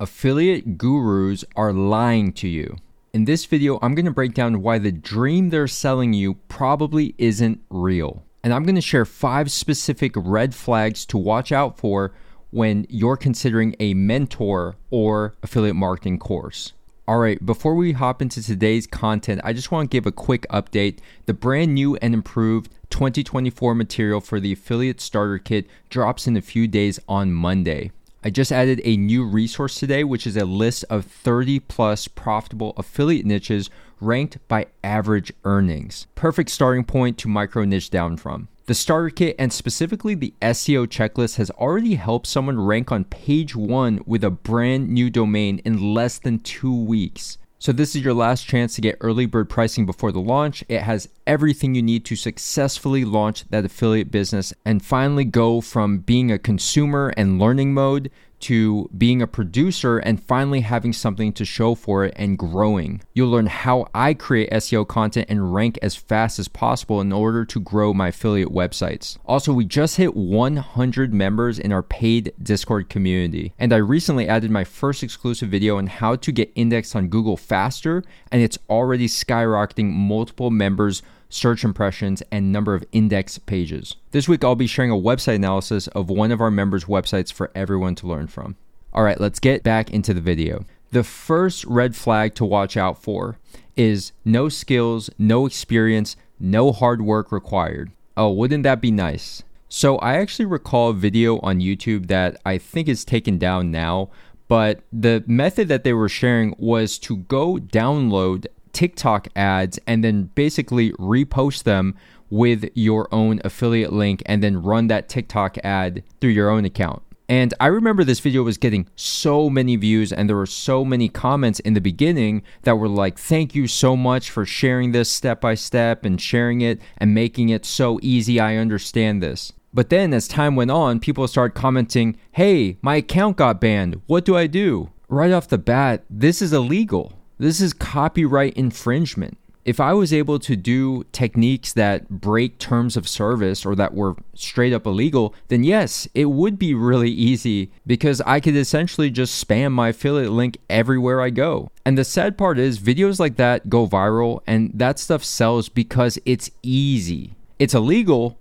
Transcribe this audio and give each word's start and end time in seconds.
affiliate 0.00 0.78
gurus 0.78 1.44
are 1.54 1.74
lying 1.74 2.32
to 2.32 2.48
you. 2.48 2.78
In 3.12 3.26
this 3.26 3.44
video, 3.44 3.78
I'm 3.82 3.94
to 4.06 4.10
break 4.10 4.32
down 4.32 4.62
why 4.62 4.78
the 4.78 4.90
dream 4.90 5.50
they're 5.50 5.68
selling 5.68 6.14
you 6.14 6.34
probably 6.48 7.14
isn't 7.18 7.60
real. 7.68 8.24
And 8.42 8.54
I'm 8.54 8.64
to 8.76 8.80
share 8.80 9.04
five 9.04 9.52
specific 9.52 10.12
red 10.16 10.54
flags 10.54 11.04
to 11.06 11.18
watch 11.18 11.52
out 11.52 11.76
for 11.78 12.14
when 12.50 12.86
you're 12.88 13.18
considering 13.18 13.76
a 13.78 13.92
mentor 13.92 14.76
or 14.90 15.34
affiliate 15.42 15.76
marketing 15.76 16.18
course. 16.18 16.72
All 17.06 17.18
right, 17.18 17.44
before 17.44 17.74
we 17.74 17.92
hop 17.92 18.22
into 18.22 18.42
today's 18.42 18.86
content, 18.86 19.40
I 19.44 19.52
just 19.52 19.70
want 19.70 19.90
to 19.90 19.94
give 19.94 20.06
a 20.06 20.12
quick 20.12 20.46
update. 20.48 21.00
The 21.26 21.34
brand 21.34 21.74
new 21.74 21.96
and 21.96 22.14
improved 22.14 22.72
2024 22.90 23.74
material 23.74 24.20
for 24.20 24.40
the 24.40 24.52
Affiliate 24.52 25.00
Starter 25.00 25.38
Kit 25.38 25.66
drops 25.90 26.26
in 26.26 26.36
a 26.36 26.42
few 26.42 26.68
days 26.68 27.00
on 27.08 27.32
Monday. 27.32 27.90
I 28.22 28.28
just 28.28 28.52
added 28.52 28.82
a 28.84 28.98
new 28.98 29.24
resource 29.24 29.78
today, 29.78 30.04
which 30.04 30.26
is 30.26 30.36
a 30.36 30.44
list 30.44 30.84
of 30.90 31.06
30 31.06 31.60
plus 31.60 32.06
profitable 32.06 32.74
affiliate 32.76 33.24
niches 33.24 33.70
ranked 33.98 34.36
by 34.46 34.66
average 34.84 35.32
earnings. 35.44 36.06
Perfect 36.16 36.50
starting 36.50 36.84
point 36.84 37.16
to 37.18 37.28
micro 37.28 37.64
niche 37.64 37.88
down 37.88 38.18
from. 38.18 38.48
The 38.66 38.74
starter 38.74 39.08
kit 39.08 39.36
and 39.38 39.50
specifically 39.50 40.14
the 40.14 40.34
SEO 40.42 40.86
checklist 40.86 41.36
has 41.36 41.50
already 41.52 41.94
helped 41.94 42.26
someone 42.26 42.60
rank 42.60 42.92
on 42.92 43.04
page 43.04 43.56
one 43.56 44.02
with 44.04 44.22
a 44.22 44.30
brand 44.30 44.90
new 44.90 45.08
domain 45.08 45.62
in 45.64 45.94
less 45.94 46.18
than 46.18 46.40
two 46.40 46.74
weeks. 46.74 47.38
So, 47.62 47.72
this 47.72 47.94
is 47.94 48.02
your 48.02 48.14
last 48.14 48.46
chance 48.46 48.74
to 48.74 48.80
get 48.80 48.96
early 49.02 49.26
bird 49.26 49.50
pricing 49.50 49.84
before 49.84 50.12
the 50.12 50.18
launch. 50.18 50.64
It 50.70 50.80
has 50.80 51.10
everything 51.26 51.74
you 51.74 51.82
need 51.82 52.06
to 52.06 52.16
successfully 52.16 53.04
launch 53.04 53.44
that 53.50 53.66
affiliate 53.66 54.10
business 54.10 54.54
and 54.64 54.82
finally 54.82 55.26
go 55.26 55.60
from 55.60 55.98
being 55.98 56.32
a 56.32 56.38
consumer 56.38 57.12
and 57.18 57.38
learning 57.38 57.74
mode 57.74 58.10
to 58.40 58.90
being 58.96 59.22
a 59.22 59.26
producer 59.26 59.98
and 59.98 60.22
finally 60.22 60.60
having 60.60 60.92
something 60.92 61.32
to 61.34 61.44
show 61.44 61.74
for 61.74 62.04
it 62.04 62.14
and 62.16 62.38
growing. 62.38 63.02
You'll 63.14 63.30
learn 63.30 63.46
how 63.46 63.88
I 63.94 64.14
create 64.14 64.50
SEO 64.50 64.86
content 64.86 65.26
and 65.28 65.54
rank 65.54 65.78
as 65.82 65.96
fast 65.96 66.38
as 66.38 66.48
possible 66.48 67.00
in 67.00 67.12
order 67.12 67.44
to 67.44 67.60
grow 67.60 67.94
my 67.94 68.08
affiliate 68.08 68.50
websites. 68.50 69.18
Also, 69.26 69.52
we 69.52 69.64
just 69.64 69.96
hit 69.96 70.16
100 70.16 71.14
members 71.14 71.58
in 71.58 71.72
our 71.72 71.82
paid 71.82 72.32
Discord 72.42 72.88
community, 72.88 73.52
and 73.58 73.72
I 73.72 73.76
recently 73.76 74.28
added 74.28 74.50
my 74.50 74.64
first 74.64 75.02
exclusive 75.02 75.48
video 75.48 75.78
on 75.78 75.86
how 75.86 76.16
to 76.16 76.32
get 76.32 76.52
indexed 76.54 76.96
on 76.96 77.08
Google 77.08 77.36
faster, 77.36 78.02
and 78.30 78.42
it's 78.42 78.58
already 78.68 79.06
skyrocketing 79.06 79.90
multiple 79.90 80.50
members 80.50 81.02
search 81.30 81.64
impressions, 81.64 82.22
and 82.30 82.52
number 82.52 82.74
of 82.74 82.84
index 82.92 83.38
pages. 83.38 83.96
This 84.10 84.28
week, 84.28 84.44
I'll 84.44 84.56
be 84.56 84.66
sharing 84.66 84.90
a 84.90 84.96
website 84.96 85.36
analysis 85.36 85.86
of 85.88 86.10
one 86.10 86.32
of 86.32 86.40
our 86.40 86.50
members' 86.50 86.84
websites 86.84 87.32
for 87.32 87.50
everyone 87.54 87.94
to 87.94 88.06
learn 88.06 88.26
from. 88.26 88.56
All 88.92 89.04
right, 89.04 89.20
let's 89.20 89.38
get 89.38 89.62
back 89.62 89.90
into 89.90 90.12
the 90.12 90.20
video. 90.20 90.66
The 90.90 91.04
first 91.04 91.64
red 91.64 91.94
flag 91.94 92.34
to 92.34 92.44
watch 92.44 92.76
out 92.76 93.00
for 93.00 93.38
is 93.76 94.12
no 94.24 94.48
skills, 94.48 95.08
no 95.16 95.46
experience, 95.46 96.16
no 96.40 96.72
hard 96.72 97.00
work 97.00 97.30
required. 97.30 97.92
Oh, 98.16 98.30
wouldn't 98.30 98.64
that 98.64 98.80
be 98.80 98.90
nice? 98.90 99.44
So, 99.68 99.98
I 99.98 100.16
actually 100.16 100.46
recall 100.46 100.90
a 100.90 100.94
video 100.94 101.38
on 101.38 101.60
YouTube 101.60 102.08
that 102.08 102.36
I 102.44 102.58
think 102.58 102.88
is 102.88 103.04
taken 103.04 103.38
down 103.38 103.70
now, 103.70 104.10
but 104.48 104.80
the 104.92 105.22
method 105.28 105.68
that 105.68 105.84
they 105.84 105.92
were 105.92 106.08
sharing 106.08 106.56
was 106.58 106.98
to 106.98 107.18
go 107.18 107.54
download 107.58 108.46
TikTok 108.72 109.28
ads 109.36 109.78
and 109.86 110.04
then 110.04 110.30
basically 110.34 110.92
repost 110.92 111.64
them 111.64 111.94
with 112.30 112.70
your 112.74 113.08
own 113.12 113.40
affiliate 113.44 113.92
link 113.92 114.22
and 114.26 114.42
then 114.42 114.62
run 114.62 114.86
that 114.86 115.08
TikTok 115.08 115.58
ad 115.58 116.02
through 116.20 116.30
your 116.30 116.50
own 116.50 116.64
account. 116.64 117.02
And 117.30 117.54
I 117.60 117.68
remember 117.68 118.02
this 118.02 118.18
video 118.18 118.42
was 118.42 118.58
getting 118.58 118.88
so 118.96 119.48
many 119.48 119.76
views, 119.76 120.12
and 120.12 120.28
there 120.28 120.36
were 120.36 120.46
so 120.46 120.84
many 120.84 121.08
comments 121.08 121.60
in 121.60 121.74
the 121.74 121.80
beginning 121.80 122.42
that 122.62 122.74
were 122.74 122.88
like, 122.88 123.20
Thank 123.20 123.54
you 123.54 123.68
so 123.68 123.96
much 123.96 124.30
for 124.30 124.44
sharing 124.44 124.90
this 124.90 125.08
step 125.08 125.40
by 125.40 125.54
step 125.54 126.04
and 126.04 126.20
sharing 126.20 126.60
it 126.60 126.80
and 126.98 127.14
making 127.14 127.48
it 127.48 127.64
so 127.64 128.00
easy. 128.02 128.40
I 128.40 128.56
understand 128.56 129.22
this. 129.22 129.52
But 129.72 129.90
then 129.90 130.12
as 130.12 130.26
time 130.26 130.56
went 130.56 130.72
on, 130.72 130.98
people 130.98 131.28
started 131.28 131.54
commenting, 131.54 132.18
Hey, 132.32 132.78
my 132.82 132.96
account 132.96 133.36
got 133.36 133.60
banned. 133.60 134.02
What 134.06 134.24
do 134.24 134.36
I 134.36 134.48
do? 134.48 134.90
Right 135.06 135.30
off 135.30 135.46
the 135.46 135.56
bat, 135.56 136.04
this 136.10 136.42
is 136.42 136.52
illegal. 136.52 137.19
This 137.40 137.62
is 137.62 137.72
copyright 137.72 138.52
infringement. 138.52 139.38
If 139.64 139.80
I 139.80 139.94
was 139.94 140.12
able 140.12 140.38
to 140.40 140.56
do 140.56 141.04
techniques 141.04 141.72
that 141.72 142.06
break 142.10 142.58
terms 142.58 142.98
of 142.98 143.08
service 143.08 143.64
or 143.64 143.74
that 143.76 143.94
were 143.94 144.16
straight 144.34 144.74
up 144.74 144.84
illegal, 144.84 145.34
then 145.48 145.64
yes, 145.64 146.06
it 146.14 146.26
would 146.26 146.58
be 146.58 146.74
really 146.74 147.10
easy 147.10 147.70
because 147.86 148.20
I 148.26 148.40
could 148.40 148.56
essentially 148.56 149.08
just 149.08 149.42
spam 149.42 149.72
my 149.72 149.88
affiliate 149.88 150.32
link 150.32 150.58
everywhere 150.68 151.22
I 151.22 151.30
go. 151.30 151.70
And 151.86 151.96
the 151.96 152.04
sad 152.04 152.36
part 152.36 152.58
is, 152.58 152.78
videos 152.78 153.18
like 153.18 153.36
that 153.36 153.70
go 153.70 153.86
viral 153.86 154.40
and 154.46 154.70
that 154.74 154.98
stuff 154.98 155.24
sells 155.24 155.70
because 155.70 156.18
it's 156.26 156.50
easy. 156.62 157.36
It's 157.58 157.72
illegal, 157.72 158.38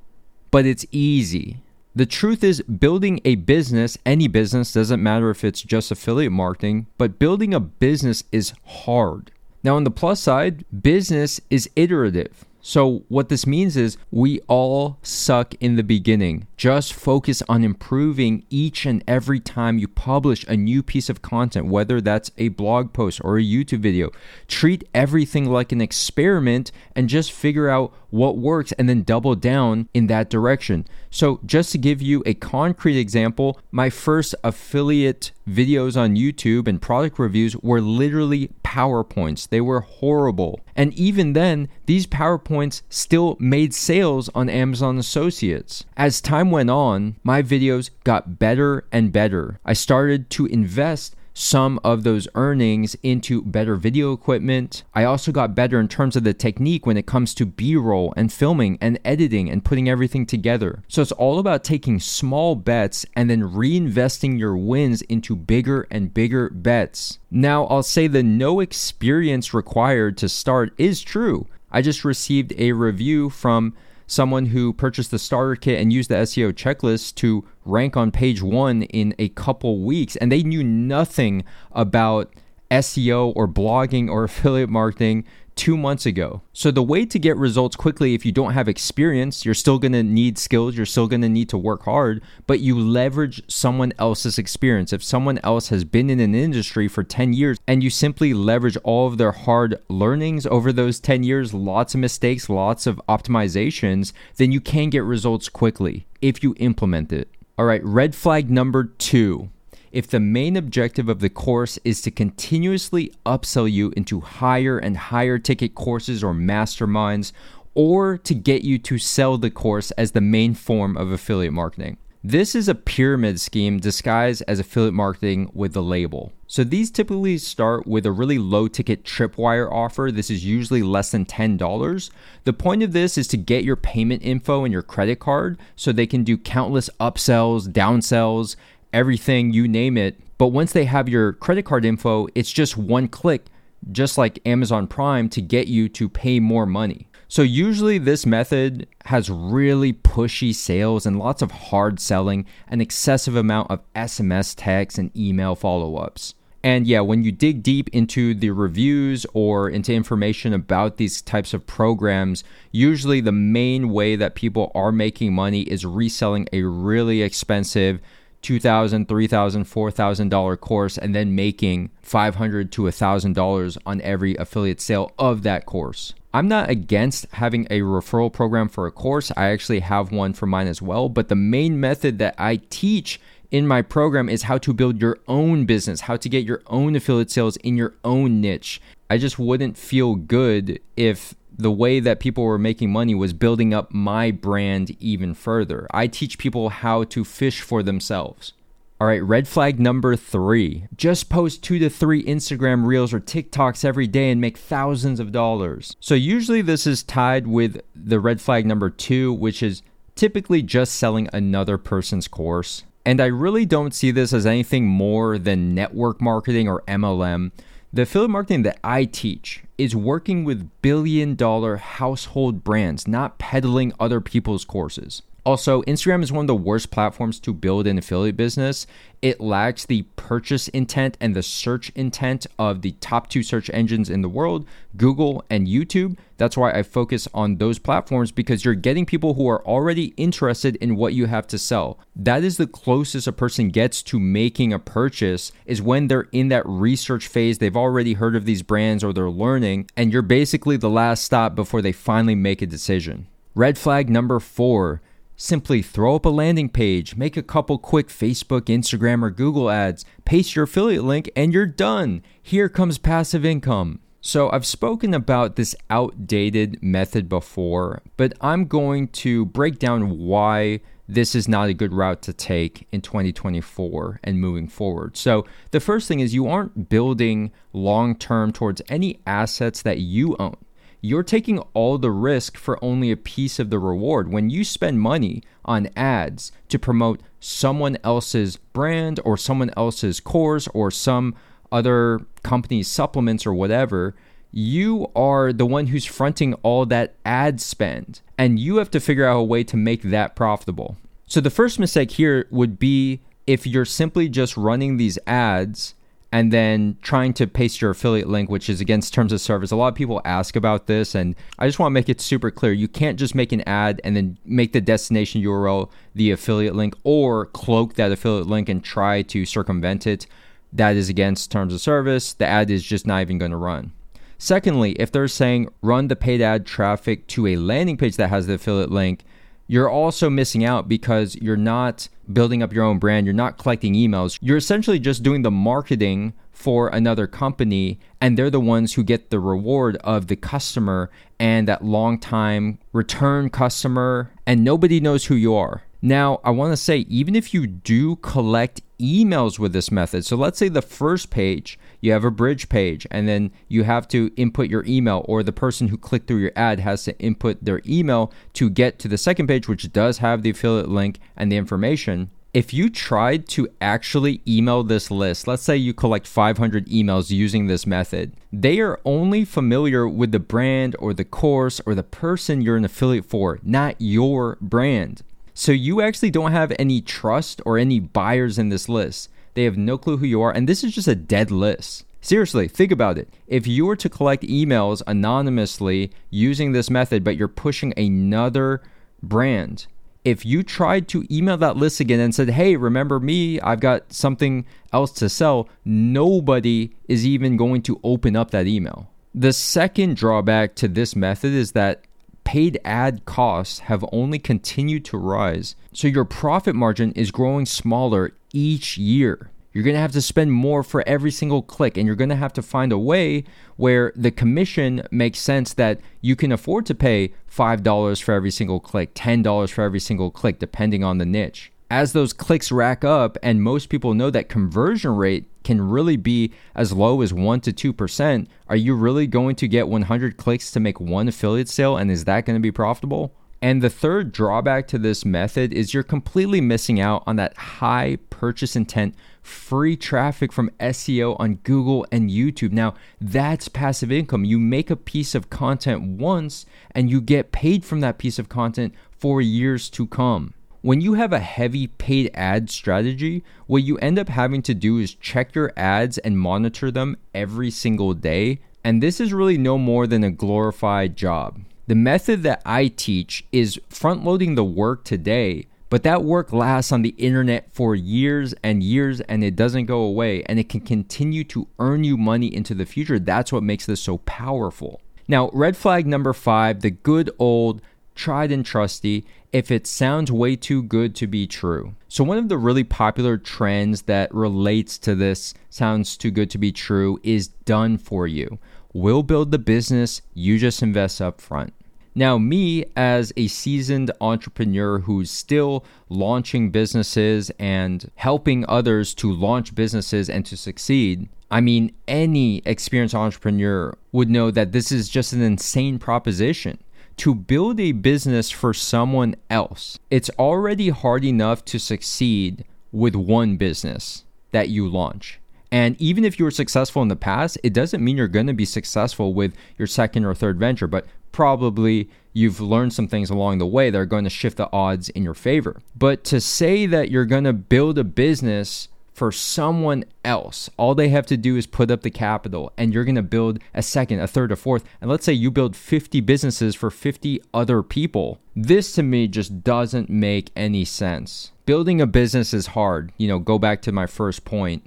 but 0.52 0.66
it's 0.66 0.86
easy. 0.92 1.62
The 1.96 2.06
truth 2.06 2.44
is, 2.44 2.62
building 2.62 3.20
a 3.26 3.36
business, 3.36 3.98
any 4.06 4.28
business, 4.28 4.74
doesn't 4.74 5.02
matter 5.02 5.32
if 5.32 5.44
it's 5.44 5.62
just 5.62 5.92
affiliate 5.92 6.32
marketing, 6.32 6.86
but 6.98 7.18
building 7.18 7.54
a 7.54 7.60
business 7.60 8.24
is 8.32 8.54
hard. 8.64 9.32
Now, 9.64 9.76
on 9.76 9.84
the 9.84 9.92
plus 9.92 10.22
side, 10.22 10.66
business 10.82 11.42
is 11.50 11.70
iterative. 11.76 12.46
So, 12.62 13.06
what 13.08 13.30
this 13.30 13.48
means 13.48 13.78
is 13.78 13.98
we 14.12 14.42
all 14.48 14.98
suck 15.02 15.54
in 15.62 15.78
the 15.78 15.84
beginning. 15.84 16.48
Just 16.58 16.94
focus 16.94 17.42
on 17.48 17.64
improving 17.64 18.46
each 18.50 18.86
and 18.86 19.02
every 19.08 19.40
time 19.40 19.78
you 19.78 19.88
publish 19.88 20.46
a 20.46 20.58
new 20.58 20.84
piece 20.84 21.10
of 21.10 21.22
content, 21.22 21.68
whether 21.68 22.02
that's 22.02 22.32
a 22.38 22.50
blog 22.50 22.92
post 22.92 23.22
or 23.24 23.38
a 23.38 23.44
YouTube 23.44 23.80
video. 23.80 24.12
Treat 24.48 24.84
everything 24.94 25.50
like 25.50 25.72
an 25.72 25.80
experiment 25.80 26.72
and 26.96 27.08
just 27.08 27.32
figure 27.32 27.70
out 27.70 27.94
what 28.10 28.38
works 28.38 28.74
and 28.74 28.90
then 28.90 29.04
double 29.04 29.36
down 29.36 29.88
in 29.94 30.08
that 30.08 30.30
direction. 30.30 30.86
So, 31.10 31.40
just 31.46 31.72
to 31.72 31.78
give 31.78 32.02
you 32.02 32.24
a 32.26 32.34
concrete 32.34 33.00
example, 33.00 33.60
my 33.72 33.90
first 33.90 34.36
affiliate 34.44 35.32
videos 35.48 35.98
on 35.98 36.16
YouTube 36.16 36.68
and 36.68 36.82
product 36.82 37.18
reviews 37.18 37.56
were 37.58 37.82
literally 37.82 38.52
PowerPoints. 38.70 39.50
They 39.50 39.62
were 39.62 39.82
horrible. 39.82 40.60
And 40.76 40.94
even 40.94 41.34
then, 41.34 41.70
these 41.88 42.06
PowerPoints 42.06 42.84
still 42.88 43.36
made 43.40 43.74
sales 43.74 44.30
on 44.36 44.48
Amazon 44.48 45.00
Associates. 45.00 45.86
As 45.98 46.22
time 46.22 46.52
went 46.52 46.70
on, 46.70 47.16
my 47.24 47.42
videos 47.42 47.90
got 48.04 48.38
better 48.38 48.86
and 48.92 49.12
better. 49.12 49.60
I 49.66 49.74
started 49.74 50.30
to 50.32 50.46
invest 50.46 51.16
some 51.40 51.80
of 51.86 52.04
those 52.04 52.28
earnings 52.36 52.98
into 53.02 53.42
better 53.42 53.78
video 53.78 54.12
equipment. 54.12 54.84
I 54.94 55.06
also 55.06 55.32
got 55.32 55.56
better 55.56 55.80
in 55.80 55.88
terms 55.88 56.18
of 56.18 56.26
the 56.26 56.34
technique 56.34 56.86
when 56.86 56.98
it 56.98 57.06
comes 57.06 57.34
to 57.36 57.46
B 57.46 57.78
roll 57.78 58.14
and 58.18 58.32
filming 58.32 58.78
and 58.82 59.00
editing 59.06 59.50
and 59.50 59.64
putting 59.64 59.88
everything 59.88 60.26
together. 60.26 60.84
So 60.90 61.02
it's 61.02 61.14
all 61.14 61.40
about 61.40 61.64
taking 61.64 62.02
small 62.02 62.56
bets 62.56 63.06
and 63.16 63.30
then 63.30 63.42
reinvesting 63.42 64.38
your 64.38 64.58
wins 64.58 65.02
into 65.04 65.34
bigger 65.34 65.88
and 65.90 66.14
bigger 66.14 66.50
bets. 66.50 67.20
Now, 67.32 67.66
I'll 67.68 67.84
say 67.84 68.08
the 68.08 68.22
no 68.22 68.60
experience 68.60 69.54
required 69.54 70.18
to 70.18 70.28
start 70.28 70.74
is 70.78 71.02
true. 71.02 71.48
I 71.72 71.82
just 71.82 72.04
received 72.04 72.54
a 72.58 72.74
review 72.74 73.30
from 73.30 73.76
someone 74.10 74.48
who 74.48 74.74
purchased 74.74 75.12
the 75.12 75.20
starter 75.20 75.56
kit 75.56 75.80
and 75.80 75.94
used 75.94 76.10
the 76.10 76.16
SEO 76.16 76.52
checklist 76.52 77.16
to 77.16 77.46
rank 77.64 77.96
on 77.96 78.12
page 78.12 78.42
one 78.42 78.84
in 78.84 79.14
a 79.20 79.30
couple 79.30 79.84
weeks, 79.84 80.16
and 80.16 80.32
they 80.32 80.44
knew 80.44 80.64
nothing 80.64 81.44
about 81.72 82.34
SEO 82.72 83.32
or 83.36 83.48
blogging 83.48 84.10
or 84.10 84.24
affiliate 84.26 84.70
marketing 84.70 85.26
two 85.60 85.76
months 85.76 86.06
ago. 86.06 86.42
So, 86.54 86.72
the 86.72 86.82
way 86.82 87.06
to 87.06 87.20
get 87.20 87.36
results 87.36 87.76
quickly, 87.76 88.14
if 88.14 88.26
you 88.26 88.32
don't 88.32 88.54
have 88.54 88.70
experience, 88.70 89.44
you're 89.44 89.54
still 89.54 89.78
gonna 89.78 90.04
need 90.04 90.38
skills, 90.38 90.78
you're 90.78 90.86
still 90.86 91.08
gonna 91.08 91.28
need 91.28 91.50
to 91.50 91.58
work 91.58 91.84
hard, 91.84 92.22
but 92.48 92.62
you 92.62 92.80
leverage 92.80 93.44
someone 93.50 93.92
else's 94.00 94.38
experience. 94.38 94.94
If 94.94 95.04
someone 95.04 95.38
else 95.44 95.68
has 95.68 95.84
been 95.84 96.10
in 96.10 96.22
an 96.22 96.34
industry 96.34 96.88
for 96.88 97.04
10 97.04 97.34
years 97.34 97.58
and 97.68 97.84
you 97.84 97.90
simply 97.90 98.34
leverage 98.34 98.78
all 98.86 99.08
of 99.08 99.18
their 99.18 99.34
hard 99.34 99.76
learnings 99.90 100.46
over 100.46 100.72
those 100.72 101.02
10 101.02 101.24
years, 101.24 101.54
lots 101.54 101.94
of 101.94 102.00
mistakes, 102.00 102.50
lots 102.50 102.88
of 102.88 103.02
optimizations, 103.10 104.14
then 104.38 104.54
you 104.54 104.62
can 104.62 104.90
get 104.90 105.04
results 105.04 105.50
quickly 105.50 106.08
if 106.22 106.42
you 106.42 106.56
implement 106.58 107.12
it. 107.12 107.28
All 107.58 107.66
right, 107.66 107.84
red 107.84 108.16
flag 108.16 108.50
number 108.50 108.86
two 108.86 109.50
if 109.92 110.08
the 110.08 110.20
main 110.20 110.56
objective 110.56 111.10
of 111.10 111.20
the 111.20 111.30
course 111.30 111.80
is 111.84 112.02
to 112.02 112.12
continuously 112.12 113.14
upsell 113.26 113.72
you 113.72 113.92
into 113.98 114.22
higher 114.22 114.78
and 114.78 114.98
higher 114.98 115.40
ticket 115.40 115.76
courses 115.76 116.24
or 116.24 116.34
masterminds, 116.34 117.32
or 117.76 118.18
to 118.18 118.34
get 118.34 118.64
you 118.64 118.78
to 118.78 118.98
sell 118.98 119.38
the 119.38 119.52
course 119.52 119.92
as 119.92 120.12
the 120.12 120.22
main 120.22 120.54
form 120.54 120.98
of 120.98 121.12
affiliate 121.12 121.54
marketing. 121.54 121.98
This 122.22 122.54
is 122.54 122.68
a 122.68 122.76
pyramid 122.76 123.40
scheme 123.40 123.80
disguised 123.80 124.44
as 124.46 124.60
affiliate 124.60 124.94
marketing 124.94 125.50
with 125.54 125.72
the 125.72 125.82
label. 125.82 126.34
So 126.48 126.66
these 126.66 126.92
typically 126.92 127.38
start 127.38 127.88
with 127.88 128.06
a 128.06 128.12
really 128.12 128.38
low 128.38 128.68
ticket 128.68 129.06
tripwire 129.06 129.72
offer. 129.72 130.12
This 130.12 130.30
is 130.30 130.44
usually 130.44 130.84
less 130.84 131.12
than 131.12 131.26
$10. 131.26 132.10
The 132.44 132.52
point 132.52 132.84
of 132.84 132.92
this 132.92 133.18
is 133.18 133.28
to 133.28 133.38
get 133.38 133.64
your 133.64 133.78
payment 133.78 134.22
info 134.22 134.66
and 134.66 134.74
your 134.74 134.82
credit 134.82 135.20
card 135.20 135.58
so 135.78 135.94
they 135.94 136.08
can 136.08 136.26
do 136.26 136.38
countless 136.38 136.90
upsells, 137.00 137.70
downsells, 137.70 138.58
everything, 138.94 139.52
you 139.52 139.68
name 139.68 139.98
it. 139.98 140.20
But 140.38 140.48
once 140.48 140.72
they 140.72 140.86
have 140.86 141.10
your 141.10 141.34
credit 141.34 141.66
card 141.66 141.86
info, 141.86 142.28
it's 142.36 142.52
just 142.52 142.78
one 142.78 143.08
click, 143.08 143.46
just 143.92 144.18
like 144.18 144.40
Amazon 144.46 144.88
Prime, 144.88 145.30
to 145.30 145.42
get 145.42 145.68
you 145.68 145.90
to 145.90 146.10
pay 146.10 146.40
more 146.40 146.66
money. 146.66 147.08
So, 147.28 147.44
usually, 147.44 148.00
this 148.00 148.26
method 148.26 148.88
has 149.06 149.30
really 149.30 149.94
pushy 149.94 150.56
sales 150.56 151.06
and 151.06 151.20
lots 151.20 151.44
of 151.44 151.52
hard 151.52 152.00
selling, 152.00 152.46
an 152.68 152.82
excessive 152.82 153.36
amount 153.36 153.70
of 153.70 153.82
SMS 153.94 154.56
texts 154.58 154.98
and 154.98 155.16
email 155.16 155.56
follow 155.56 155.98
ups. 155.98 156.34
And 156.64 156.86
yeah, 156.88 157.00
when 157.02 157.24
you 157.24 157.32
dig 157.32 157.64
deep 157.64 157.90
into 157.90 158.34
the 158.34 158.50
reviews 158.50 159.26
or 159.34 159.70
into 159.70 159.94
information 159.94 160.54
about 160.54 160.98
these 160.98 161.22
types 161.22 161.54
of 161.54 161.66
programs, 161.66 162.44
usually 162.72 163.22
the 163.22 163.32
main 163.32 163.90
way 163.90 164.16
that 164.18 164.36
people 164.36 164.72
are 164.76 164.92
making 164.92 165.34
money 165.34 165.62
is 165.62 165.86
reselling 165.86 166.50
a 166.52 166.64
really 166.64 167.22
expensive 167.22 168.02
$2,000, 168.42 169.06
$3,000, 169.06 169.66
$4,000 169.66 170.60
course 170.60 170.98
and 170.98 171.14
then 171.14 171.36
making 171.36 171.90
500 172.02 172.72
to 172.72 172.84
$1,000 172.84 173.78
on 173.86 174.02
every 174.02 174.36
affiliate 174.36 174.82
sale 174.82 175.12
of 175.20 175.44
that 175.44 175.66
course. 175.66 176.14
I'm 176.34 176.48
not 176.48 176.70
against 176.70 177.26
having 177.34 177.66
a 177.70 177.82
referral 177.82 178.32
program 178.32 178.70
for 178.70 178.86
a 178.86 178.92
course. 178.92 179.32
I 179.36 179.48
actually 179.48 179.80
have 179.80 180.12
one 180.12 180.34
for 180.34 180.46
mine 180.46 180.68
as 180.68 180.82
well. 180.82 181.10
But 181.10 181.28
the 181.28 181.36
main 181.36 181.80
method 181.80 182.20
that 182.20 182.36
I 182.38 182.62
teach 182.70 183.20
in 183.50 183.68
my 183.68 183.82
program 183.82 184.30
is 184.30 184.44
how 184.44 184.60
to 184.60 184.74
build 184.74 185.02
your 185.02 185.18
own 185.28 185.66
business, 185.66 186.02
how 186.02 186.18
to 186.18 186.30
get 186.30 186.46
your 186.46 186.62
own 186.68 186.96
affiliate 186.96 187.32
sales 187.32 187.58
in 187.58 187.78
your 187.78 187.96
own 188.04 188.42
niche. 188.42 188.80
I 189.10 189.18
just 189.18 189.40
wouldn't 189.40 189.76
feel 189.76 190.14
good 190.14 190.80
if 190.96 191.34
the 191.60 191.72
way 191.72 192.00
that 192.00 192.22
people 192.22 192.46
were 192.46 192.58
making 192.58 192.90
money 192.90 193.14
was 193.14 193.34
building 193.34 193.74
up 193.74 193.94
my 193.94 194.32
brand 194.32 194.96
even 195.02 195.34
further. 195.34 195.88
I 195.92 196.08
teach 196.08 196.38
people 196.38 196.70
how 196.70 197.04
to 197.04 197.26
fish 197.26 197.60
for 197.60 197.84
themselves. 197.84 198.54
All 199.02 199.08
right, 199.08 199.22
red 199.22 199.48
flag 199.48 199.80
number 199.80 200.16
three. 200.16 200.86
Just 200.96 201.30
post 201.30 201.62
two 201.62 201.78
to 201.80 201.90
three 201.90 202.24
Instagram 202.24 202.86
reels 202.86 203.14
or 203.14 203.20
TikToks 203.20 203.84
every 203.84 204.08
day 204.08 204.32
and 204.32 204.40
make 204.40 204.58
thousands 204.58 205.20
of 205.20 205.34
dollars. 205.34 205.96
So, 206.00 206.16
usually, 206.16 206.62
this 206.62 206.88
is 206.88 207.04
tied 207.04 207.48
with 207.48 207.82
the 207.96 208.20
red 208.20 208.42
flag 208.42 208.66
number 208.66 208.90
two, 208.90 209.32
which 209.34 209.62
is 209.62 209.82
typically 210.16 210.62
just 210.62 210.96
selling 210.96 211.30
another 211.32 211.78
person's 211.78 212.28
course. 212.28 212.84
And 213.06 213.22
I 213.22 213.28
really 213.28 213.66
don't 213.66 213.94
see 213.94 214.12
this 214.12 214.34
as 214.34 214.46
anything 214.46 214.86
more 214.86 215.38
than 215.38 215.74
network 215.74 216.22
marketing 216.22 216.68
or 216.68 216.84
MLM. 216.88 217.52
The 217.92 218.04
affiliate 218.04 218.30
marketing 218.30 218.62
that 218.64 218.80
I 218.84 219.06
teach 219.06 219.64
is 219.80 219.96
working 219.96 220.44
with 220.44 220.70
billion 220.84 221.34
dollar 221.34 221.78
household 221.78 222.64
brands, 222.64 223.08
not 223.08 223.40
peddling 223.40 223.94
other 224.00 224.22
people's 224.22 224.64
courses. 224.64 225.24
Also, 225.46 225.82
Instagram 225.84 226.22
is 226.22 226.32
one 226.32 226.44
of 226.44 226.48
the 226.48 226.56
worst 226.56 226.92
platforms 226.92 227.40
to 227.40 227.54
build 227.54 227.88
an 227.88 227.98
affiliate 227.98 228.36
business. 228.36 228.86
It 229.22 229.42
lacks 229.42 229.86
the 229.86 230.04
purchase 230.16 230.68
intent 230.70 231.18
and 231.20 231.36
the 231.36 231.44
search 231.44 231.90
intent 231.96 232.46
of 232.58 232.82
the 232.82 232.92
top 233.00 233.30
two 233.30 233.44
search 233.44 233.70
engines 233.74 234.10
in 234.10 234.22
the 234.22 234.30
world, 234.30 234.66
Google 234.96 235.44
and 235.50 235.68
YouTube. 235.68 236.18
That's 236.38 236.56
why 236.56 236.72
I 236.72 236.84
focus 236.84 237.28
on 237.34 237.58
those 237.58 237.80
platforms 237.80 238.32
because 238.32 238.64
you're 238.64 238.76
getting 238.76 239.06
people 239.06 239.34
who 239.34 239.48
are 239.50 239.66
already 239.66 240.14
interested 240.16 240.76
in 240.78 240.96
what 240.96 241.14
you 241.14 241.26
have 241.26 241.48
to 241.48 241.58
sell. 241.58 242.00
That 242.16 242.44
is 242.44 242.58
the 242.58 242.68
closest 242.68 243.28
a 243.28 243.32
person 243.32 243.70
gets 243.70 244.04
to 244.04 244.20
making 244.20 244.72
a 244.72 244.80
purchase 244.80 245.52
is 245.66 245.82
when 245.82 246.08
they're 246.08 246.30
in 246.32 246.50
that 246.50 246.66
research 246.66 247.28
phase. 247.28 247.58
They've 247.58 247.76
already 247.76 248.14
heard 248.14 248.36
of 248.36 248.46
these 248.46 248.62
brands 248.62 249.04
or 249.04 249.12
they're 249.14 249.30
learning, 249.30 249.90
and 249.98 250.14
you're 250.14 250.22
basically 250.22 250.78
the 250.78 250.90
last 250.90 251.24
stop 251.24 251.56
before 251.56 251.82
they 251.82 251.92
finally 251.92 252.36
make 252.36 252.62
a 252.62 252.68
decision. 252.68 253.28
Red 253.56 253.78
flag 253.78 254.10
number 254.10 254.40
four 254.40 255.02
Simply 255.42 255.82
throw 255.82 256.16
up 256.16 256.26
a 256.26 256.30
landing 256.30 256.68
page, 256.68 257.16
make 257.16 257.38
a 257.38 257.42
couple 257.42 257.78
quick 257.78 258.10
Facebook, 258.10 258.64
Instagram, 258.64 259.24
or 259.24 259.30
Google 259.30 259.70
ads, 259.70 260.04
paste 260.26 260.54
your 260.54 260.64
affiliate 260.64 261.06
link, 261.06 261.32
and 261.34 261.54
you're 261.54 261.66
done. 261.66 262.24
Here 262.42 262.68
comes 262.68 262.98
passive 262.98 263.46
income. 263.46 264.02
So, 264.20 264.52
I've 264.52 264.66
spoken 264.66 265.14
about 265.14 265.56
this 265.56 265.78
outdated 265.90 266.84
method 266.84 267.30
before, 267.30 268.02
but 268.18 268.34
I'm 268.42 268.66
going 268.66 269.08
to 269.08 269.46
break 269.46 269.80
down 269.80 270.18
why 270.20 270.82
this 271.08 271.34
is 271.36 271.48
not 271.48 271.70
a 271.70 271.74
good 271.74 271.94
route 271.94 272.22
to 272.24 272.34
take 272.34 272.86
in 272.92 273.00
2024 273.00 274.20
and 274.26 274.42
moving 274.42 274.68
forward. 274.68 275.16
So, 275.16 275.46
the 275.72 275.80
first 275.80 276.10
thing 276.10 276.20
is 276.20 276.34
you 276.34 276.50
aren't 276.50 276.90
building 276.90 277.52
long 277.72 278.14
term 278.14 278.52
towards 278.52 278.82
any 278.90 279.22
assets 279.26 279.84
that 279.84 280.00
you 280.00 280.36
own 280.38 280.58
you're 281.02 281.24
taking 281.24 281.60
all 281.74 281.98
the 281.98 282.12
risk 282.12 282.58
for 282.58 282.84
only 282.84 283.12
a 283.12 283.18
piece 283.18 283.60
of 283.60 283.70
the 283.70 283.80
reward. 283.80 284.32
When 284.32 284.50
you 284.50 284.64
spend 284.64 285.00
money 285.00 285.44
on 285.66 285.90
ads 285.96 286.52
to 286.70 286.80
promote 286.80 287.22
someone 287.40 287.98
else's 288.04 288.58
brand 288.58 289.20
or 289.24 289.38
someone 289.38 289.72
else's 289.78 290.20
course 290.20 290.68
or 290.70 290.92
some 290.92 291.36
other 291.72 292.22
company's 292.44 292.88
supplements 292.88 293.46
or 293.46 293.54
whatever, 293.54 294.16
you 294.52 295.08
are 295.16 295.54
the 295.54 295.66
one 295.66 295.88
who's 295.88 296.06
fronting 296.06 296.54
all 296.56 296.86
that 296.88 297.16
ad 297.24 297.62
spend 297.62 298.22
and 298.38 298.60
you 298.60 298.78
have 298.78 298.90
to 298.92 299.00
figure 299.00 299.26
out 299.26 299.40
a 299.40 299.44
way 299.44 299.64
to 299.64 299.78
make 299.78 300.02
that 300.02 300.36
profitable. 300.36 300.98
So 301.28 301.40
the 301.40 301.52
first 301.52 301.80
mistake 301.80 302.12
here 302.12 302.48
would 302.50 302.80
be 302.80 303.22
if 303.46 303.68
you're 303.68 303.86
simply 303.86 304.28
just 304.30 304.58
running 304.58 304.98
these 304.98 305.20
ads 305.28 305.94
and 306.32 306.54
then 306.54 306.98
trying 307.02 307.34
to 307.34 307.48
paste 307.48 307.82
your 307.82 307.92
affiliate 307.92 308.28
link, 308.28 308.50
which 308.50 308.70
is 308.70 308.82
against 308.82 309.14
terms 309.14 309.34
of 309.34 309.42
service. 309.42 309.72
A 309.72 309.76
lot 309.76 309.88
of 309.88 309.96
people 309.96 310.22
ask 310.26 310.56
about 310.56 310.86
this, 310.88 311.16
and 311.16 311.36
I 311.58 311.68
just 311.68 311.80
want 311.80 311.92
to 311.92 311.94
make 311.94 312.10
it 312.10 312.22
super 312.22 312.52
clear. 312.52 312.72
You 312.72 312.88
can't 312.88 313.18
just 313.18 313.34
make 313.34 313.52
an 313.52 313.62
ad 313.62 314.00
and 314.04 314.16
then 314.16 314.38
make 314.46 314.74
the 314.74 314.82
destination 314.82 315.42
URL 315.42 315.90
the 316.14 316.32
affiliate 316.32 316.76
link 316.76 316.96
or 317.04 317.48
cloak 317.48 317.96
that 317.96 318.12
affiliate 318.12 318.48
link 318.48 318.70
and 318.70 318.84
try 318.84 319.24
to 319.24 319.46
circumvent 319.46 320.06
it. 320.06 320.28
That 320.72 320.96
is 320.96 321.10
against 321.10 321.52
terms 321.52 321.74
of 321.74 321.82
service. 321.82 322.34
The 322.34 322.46
ad 322.46 322.70
is 322.70 322.84
just 322.84 323.08
not 323.08 323.22
even 323.22 323.40
going 323.40 323.52
to 323.52 323.58
run. 323.58 323.92
Secondly, 324.38 324.92
if 324.94 325.12
they're 325.12 325.28
saying 325.28 325.68
run 325.82 326.08
the 326.08 326.16
paid 326.16 326.42
ad 326.42 326.66
traffic 326.66 327.28
to 327.28 327.48
a 327.48 327.58
landing 327.58 327.98
page 327.98 328.18
that 328.18 328.30
has 328.30 328.46
the 328.46 328.54
affiliate 328.54 328.92
link, 328.92 329.24
you're 329.70 329.88
also 329.88 330.32
missing 330.32 330.66
out 330.66 330.90
because 330.90 331.36
you're 331.36 331.56
not 331.56 332.10
building 332.34 332.64
up 332.64 332.74
your 332.74 332.84
own 332.84 332.98
brand, 332.98 333.28
you're 333.28 333.36
not 333.36 333.60
collecting 333.60 333.94
emails. 333.94 334.40
You're 334.42 334.58
essentially 334.58 334.98
just 334.98 335.22
doing 335.22 335.44
the 335.44 335.52
marketing 335.52 336.34
for 336.52 336.88
another 336.90 337.28
company, 337.28 338.00
and 338.20 338.36
they're 338.36 338.50
the 338.50 338.60
ones 338.60 338.96
who 338.96 339.04
get 339.04 339.30
the 339.30 339.40
reward 339.40 339.96
of 339.98 340.26
the 340.26 340.36
customer 340.36 341.12
and 341.40 341.68
that 341.68 341.86
long 341.86 342.18
time 342.18 342.80
return 342.94 343.52
customer, 343.52 344.32
and 344.48 344.64
nobody 344.64 345.00
knows 345.00 345.26
who 345.26 345.36
you 345.36 345.54
are. 345.54 345.84
Now, 346.02 346.40
I 346.44 346.50
want 346.50 346.74
to 346.74 346.78
say, 346.78 347.00
even 347.08 347.36
if 347.36 347.54
you 347.54 347.68
do 347.68 348.16
collect 348.18 348.82
emails 349.00 349.60
with 349.60 349.72
this 349.72 349.92
method, 349.92 350.26
so 350.26 350.36
let's 350.36 350.58
say 350.58 350.68
the 350.68 350.82
first 350.82 351.30
page, 351.30 351.78
you 352.02 352.12
have 352.12 352.24
a 352.24 352.32
bridge 352.32 352.70
page, 352.70 353.06
and 353.12 353.28
then 353.28 353.52
you 353.68 353.84
have 353.84 354.08
to 354.10 354.32
input 354.36 354.70
your 354.70 354.86
email, 354.86 355.26
or 355.28 355.44
the 355.44 355.52
person 355.52 355.88
who 355.90 355.98
clicked 355.98 356.28
through 356.28 356.38
your 356.38 356.52
ad 356.56 356.80
has 356.80 357.04
to 357.06 357.18
input 357.20 357.64
their 357.64 357.82
email 357.88 358.32
to 358.54 358.70
get 358.70 359.00
to 359.00 359.08
the 359.08 359.18
second 359.18 359.48
page, 359.48 359.68
which 359.68 359.92
does 359.92 360.20
have 360.20 360.42
the 360.42 360.52
affiliate 360.52 360.90
link 360.90 361.20
and 361.36 361.52
the 361.52 361.58
information. 361.58 362.30
If 362.52 362.74
you 362.74 362.90
tried 362.90 363.48
to 363.50 363.70
actually 363.80 364.42
email 364.48 364.82
this 364.82 365.12
list, 365.12 365.48
let's 365.48 365.62
say 365.62 365.78
you 365.78 365.94
collect 365.94 366.26
500 366.26 366.88
emails 366.88 367.30
using 367.30 367.68
this 367.68 367.86
method, 367.86 368.34
they 368.52 368.80
are 368.80 369.00
only 369.06 369.46
familiar 369.46 370.08
with 370.08 370.32
the 370.32 370.40
brand 370.40 370.96
or 370.98 371.14
the 371.14 371.24
course 371.24 371.80
or 371.86 371.94
the 371.94 372.02
person 372.02 372.62
you're 372.62 372.76
an 372.76 372.86
affiliate 372.86 373.26
for, 373.26 373.60
not 373.62 373.96
your 374.00 374.58
brand. 374.62 375.22
So 375.54 375.72
you 375.72 376.02
actually 376.02 376.32
don't 376.32 376.52
have 376.52 376.74
any 376.80 377.02
trust 377.02 377.62
or 377.68 377.78
any 377.78 378.00
buyers 378.00 378.58
in 378.58 378.70
this 378.70 378.90
list. 378.90 379.30
They 379.54 379.64
have 379.64 379.78
no 379.78 379.98
clue 379.98 380.18
who 380.18 380.26
you 380.26 380.42
are, 380.42 380.52
and 380.52 380.68
this 380.68 380.84
is 380.84 380.94
just 380.94 381.08
a 381.08 381.16
dead 381.16 381.52
list. 381.52 382.06
Seriously, 382.22 382.68
think 382.68 382.92
about 382.92 383.18
it. 383.18 383.30
If 383.48 383.66
you 383.66 383.86
were 383.86 383.96
to 383.96 384.10
collect 384.10 384.44
emails 384.44 385.02
anonymously 385.08 386.12
using 386.30 386.72
this 386.72 386.90
method, 386.90 387.24
but 387.24 387.38
you're 387.38 387.48
pushing 387.48 387.94
another 387.98 388.82
brand, 389.24 389.88
if 390.26 390.46
you 390.46 390.64
tried 390.64 391.08
to 391.10 391.26
email 391.32 391.58
that 391.58 391.78
list 391.78 392.00
again 392.00 392.20
and 392.20 392.36
said, 392.36 392.50
hey, 392.50 392.76
remember 392.76 393.20
me, 393.20 393.60
I've 393.62 393.80
got 393.80 394.12
something 394.12 394.66
else 394.92 395.12
to 395.14 395.30
sell, 395.30 395.70
nobody 395.86 396.92
is 397.08 397.26
even 397.26 397.58
going 397.58 397.82
to 397.84 398.00
open 398.04 398.36
up 398.36 398.52
that 398.52 398.68
email. 398.68 399.10
The 399.34 399.54
second 399.54 400.18
drawback 400.18 400.76
to 400.76 400.88
this 400.88 401.16
method 401.16 401.54
is 401.54 401.72
that 401.72 402.04
paid 402.44 402.80
ad 402.84 403.26
costs 403.26 403.80
have 403.80 404.04
only 404.12 404.40
continued 404.40 405.06
to 405.06 405.18
rise. 405.18 405.76
So 405.94 406.08
your 406.08 406.26
profit 406.26 406.76
margin 406.76 407.12
is 407.12 407.32
growing 407.32 407.66
smaller 407.66 408.34
each 408.54 408.98
year. 408.98 409.52
You're 409.72 409.84
going 409.84 409.96
to 409.96 410.02
have 410.02 410.14
to 410.14 410.22
spend 410.22 410.52
more 410.52 410.82
for 410.82 411.08
every 411.08 411.32
single 411.32 411.62
click, 411.62 411.96
and 411.96 412.08
you're 412.08 412.16
going 412.16 412.30
to 412.30 412.36
have 412.36 412.54
to 412.54 412.62
find 412.62 412.92
a 412.92 412.98
way 412.98 413.44
where 413.78 414.12
the 414.16 414.32
commission 414.32 415.04
makes 415.12 415.40
sense 415.40 415.74
that 415.74 416.00
you 416.22 416.36
can 416.36 416.52
afford 416.52 416.88
to 416.88 416.96
pay 416.96 417.34
$5 417.52 418.22
for 418.22 418.34
every 418.34 418.52
single 418.52 418.80
click, 418.80 419.14
$10 419.14 419.70
for 419.70 419.84
every 419.84 420.00
single 420.00 420.32
click, 420.32 420.58
depending 420.60 421.04
on 421.04 421.20
the 421.20 421.26
niche 421.26 421.72
as 421.90 422.14
those 422.14 422.34
clicks 422.34 422.72
rack 422.72 423.04
up, 423.04 423.38
and 423.42 423.64
most 423.64 423.90
people 423.90 424.14
know 424.14 424.30
that 424.30 424.48
conversion 424.48 425.16
rate 425.16 425.46
can 425.64 425.82
really 425.82 426.18
be 426.18 426.54
as 426.76 426.94
low 426.94 427.22
as 427.22 427.34
1 427.34 427.62
to 427.62 427.74
2%, 427.94 428.48
are 428.68 428.76
you 428.76 428.96
really 428.96 429.26
going 429.26 429.56
to 429.56 429.68
get 429.68 429.88
100 429.88 430.38
clicks 430.38 430.72
to 430.72 430.80
make 430.80 431.00
one 431.00 431.28
affiliate 431.28 431.68
sale? 431.68 431.98
And 431.98 432.12
is 432.12 432.26
that 432.26 432.46
going 432.46 432.56
to 432.56 432.62
be 432.62 432.72
profitable? 432.72 433.34
And 433.62 433.82
the 433.82 433.90
third 433.90 434.32
drawback 434.32 434.88
to 434.88 434.98
this 434.98 435.26
method 435.26 435.74
is 435.74 435.94
you're 435.94 436.04
completely 436.04 436.62
missing 436.62 437.00
out 437.00 437.24
on 437.28 437.36
that 437.36 437.58
high 437.58 438.18
purchase 438.30 438.76
intent 438.76 439.16
free 439.42 439.98
traffic 439.98 440.54
from 440.54 440.70
SEO 440.80 441.36
on 441.40 441.56
Google 441.56 442.06
and 442.12 442.30
YouTube. 442.30 442.72
Now, 442.72 442.94
that's 443.20 443.68
passive 443.68 444.12
income. 444.12 444.46
You 444.46 444.60
make 444.60 444.90
a 444.90 444.96
piece 444.96 445.36
of 445.36 445.50
content 445.50 446.02
once 446.02 446.66
and 446.92 447.10
you 447.10 447.20
get 447.20 447.52
paid 447.52 447.84
from 447.84 448.00
that 448.00 448.18
piece 448.18 448.40
of 448.40 448.48
content 448.48 448.94
for 449.12 449.42
years 449.42 449.90
to 449.92 450.08
come. 450.08 450.54
When 450.82 451.02
you 451.02 451.16
have 451.16 451.34
a 451.34 451.40
heavy 451.40 451.88
paid 451.88 452.32
ad 452.34 452.70
strategy, 452.70 453.44
what 453.68 453.84
you 453.84 453.98
end 453.98 454.18
up 454.18 454.30
having 454.30 454.62
to 454.62 454.74
do 454.74 454.98
is 454.98 455.14
check 455.14 455.54
your 455.54 455.74
ads 455.76 456.18
and 456.20 456.40
monitor 456.40 456.90
them 456.90 457.18
every 457.36 457.70
single 457.70 458.14
day. 458.14 458.62
And 458.82 459.04
this 459.04 459.20
is 459.20 459.34
really 459.34 459.58
no 459.58 459.78
more 459.78 460.08
than 460.08 460.24
a 460.24 460.32
glorified 460.32 461.18
job. 461.18 461.60
The 461.90 461.96
method 461.96 462.44
that 462.44 462.62
I 462.68 462.90
teach 462.90 463.48
is 463.52 463.82
front 463.90 464.24
loading 464.24 464.54
the 464.54 464.64
work 464.64 465.04
today, 465.04 465.66
but 465.90 466.04
that 466.04 466.24
work 466.24 466.54
lasts 466.54 466.92
on 466.92 467.02
the 467.02 467.16
internet 467.18 467.74
for 467.74 467.96
years 467.96 468.54
and 468.62 468.84
years 468.84 469.22
and 469.22 469.44
it 469.44 469.56
doesn't 469.56 469.88
go 469.88 470.02
away 470.02 470.44
and 470.44 470.60
it 470.60 470.70
can 470.70 470.82
continue 470.82 471.44
to 471.46 471.68
earn 471.80 472.04
you 472.04 472.16
money 472.16 472.54
into 472.56 472.76
the 472.76 472.86
future. 472.86 473.18
That's 473.18 473.52
what 473.52 473.64
makes 473.64 473.88
this 473.88 474.02
so 474.02 474.20
powerful. 474.20 475.02
Now, 475.28 475.50
red 475.52 475.76
flag 475.76 476.06
number 476.06 476.32
five, 476.32 476.82
the 476.82 476.92
good 476.92 477.32
old 477.40 477.82
tried 478.14 478.52
and 478.52 478.64
trusty 478.64 479.26
if 479.52 479.72
it 479.72 479.88
sounds 479.88 480.32
way 480.32 480.56
too 480.56 480.84
good 480.84 481.16
to 481.16 481.26
be 481.26 481.48
true. 481.48 481.96
So, 482.08 482.24
one 482.24 482.38
of 482.38 482.50
the 482.50 482.58
really 482.60 482.84
popular 482.84 483.40
trends 483.40 484.04
that 484.04 484.32
relates 484.32 485.00
to 485.00 485.16
this 485.16 485.56
sounds 485.72 486.18
too 486.18 486.30
good 486.30 486.52
to 486.52 486.60
be 486.60 486.72
true 486.72 487.20
is 487.24 487.48
done 487.48 487.98
for 487.98 488.28
you. 488.28 488.60
We'll 488.94 489.24
build 489.24 489.52
the 489.52 489.60
business, 489.60 490.22
you 490.34 490.58
just 490.58 490.82
invest 490.82 491.22
up 491.22 491.40
front. 491.40 491.74
Now, 492.16 492.40
me 492.40 492.86
as 492.96 493.32
a 493.38 493.48
seasoned 493.48 494.12
entrepreneur 494.20 495.00
who's 495.00 495.30
still 495.30 495.86
launching 496.10 496.72
businesses 496.72 497.52
and 497.60 498.10
helping 498.16 498.66
others 498.68 499.14
to 499.16 499.32
launch 499.32 499.76
businesses 499.76 500.28
and 500.28 500.44
to 500.48 500.58
succeed, 500.58 501.30
I 501.52 501.62
mean, 501.62 501.94
any 502.08 502.64
experienced 502.66 503.16
entrepreneur 503.16 503.96
would 504.12 504.30
know 504.30 504.50
that 504.52 504.72
this 504.72 504.92
is 504.92 505.08
just 505.08 505.34
an 505.34 505.42
insane 505.42 506.00
proposition. 506.00 506.80
To 507.18 507.36
build 507.36 507.80
a 507.80 507.92
business 507.92 508.50
for 508.50 508.74
someone 508.74 509.36
else, 509.50 510.00
it's 510.10 510.30
already 510.40 510.90
hard 510.90 511.24
enough 511.24 511.64
to 511.66 511.80
succeed 511.80 512.66
with 512.92 513.16
one 513.16 513.58
business 513.58 514.26
that 514.52 514.70
you 514.70 514.88
launch. 514.88 515.39
And 515.72 516.00
even 516.02 516.26
if 516.26 516.40
you 516.40 516.46
were 516.46 516.52
successful 516.52 517.02
in 517.02 517.08
the 517.08 517.16
past, 517.16 517.58
it 517.64 517.74
doesn't 517.74 518.04
mean 518.04 518.18
you're 518.18 518.28
going 518.28 518.48
to 518.48 518.54
be 518.54 518.66
successful 518.66 519.34
with 519.34 519.54
your 519.78 519.88
second 519.88 520.26
or 520.26 520.34
third 520.34 520.58
venture. 520.58 520.88
But 520.88 521.06
probably 521.32 522.10
you've 522.34 522.60
learned 522.60 522.94
some 522.94 523.08
things 523.08 523.30
along 523.30 523.58
the 523.58 523.66
way 523.66 523.90
that 523.90 523.98
are 523.98 524.06
going 524.06 524.24
to 524.24 524.30
shift 524.30 524.58
the 524.58 524.72
odds 524.74 525.10
in 525.10 525.24
your 525.24 525.34
favor. 525.34 525.82
But 525.96 526.24
to 526.26 526.42
say 526.42 526.86
that 526.88 527.12
you're 527.12 527.26
going 527.26 527.44
to 527.44 527.54
build 527.54 527.98
a 527.98 528.04
business 528.04 528.88
for 529.14 529.32
someone 529.32 530.06
else, 530.24 530.70
all 530.78 530.96
they 530.96 531.10
have 531.10 531.26
to 531.28 531.38
do 531.38 531.58
is 531.58 531.68
put 531.68 531.92
up 531.92 532.02
the 532.02 532.10
capital 532.10 532.72
and 532.78 532.94
you're 532.94 533.04
going 533.04 533.16
to 533.16 533.22
build 533.22 533.60
a 533.74 533.84
second, 533.84 534.22
a 534.22 534.28
third, 534.28 534.52
a 534.52 534.56
fourth. 534.56 534.84
And 535.02 535.10
let's 535.10 535.26
say 535.26 535.34
you 535.34 535.52
build 535.52 535.76
50 535.76 536.22
businesses 536.22 536.74
for 536.74 536.90
50 536.90 537.42
other 537.54 537.84
people. 537.84 538.40
This 538.56 538.94
to 538.94 539.04
me 539.04 539.28
just 539.28 539.64
doesn't 539.64 540.10
make 540.10 540.52
any 540.56 540.86
sense. 540.86 541.52
Building 541.66 542.02
a 542.02 542.08
business 542.08 542.54
is 542.54 542.68
hard. 542.68 543.12
You 543.18 543.28
know, 543.28 543.40
go 543.40 543.60
back 543.60 543.82
to 543.84 543.92
my 543.92 544.08
first 544.08 544.46
point 544.46 544.84